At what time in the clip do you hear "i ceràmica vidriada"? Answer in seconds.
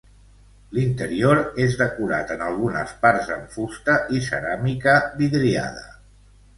4.19-5.91